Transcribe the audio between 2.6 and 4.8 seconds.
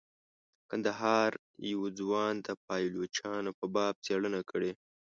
پایلوچانو په باب څیړنه کړې.